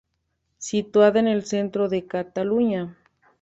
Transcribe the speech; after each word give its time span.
Situada 0.57 1.19
en 1.19 1.27
el 1.27 1.45
centro 1.45 1.87
de 1.87 2.07
Cataluña. 2.07 2.97